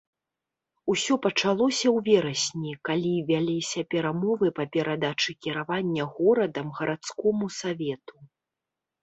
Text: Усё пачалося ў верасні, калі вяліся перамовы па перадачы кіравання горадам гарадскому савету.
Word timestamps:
Усё 0.91 1.17
пачалося 1.25 1.85
ў 1.89 1.97
верасні, 2.07 2.71
калі 2.89 3.11
вяліся 3.31 3.83
перамовы 3.93 4.47
па 4.61 4.65
перадачы 4.77 5.37
кіравання 5.47 6.09
горадам 6.17 6.67
гарадскому 6.81 7.45
савету. 7.61 8.15